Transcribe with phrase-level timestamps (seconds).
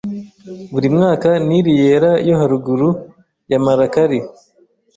[0.73, 2.89] Buri mwakaNili Yera yo haruguru
[3.51, 4.19] ya Malakali